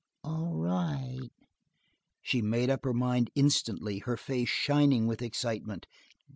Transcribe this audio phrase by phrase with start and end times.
[0.23, 1.29] "All right."
[2.23, 5.85] She made up her mind instantly, her face shining with excitement.